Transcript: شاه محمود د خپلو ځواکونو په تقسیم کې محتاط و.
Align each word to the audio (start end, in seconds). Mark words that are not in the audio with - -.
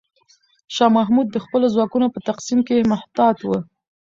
شاه 0.75 0.91
محمود 0.97 1.27
د 1.31 1.37
خپلو 1.45 1.65
ځواکونو 1.73 2.07
په 2.13 2.19
تقسیم 2.29 2.59
کې 2.67 2.87
محتاط 2.91 3.37
و. 3.43 3.49